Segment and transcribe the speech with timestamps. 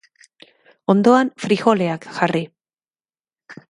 [0.93, 2.45] Ondoan, frijoleak jarri.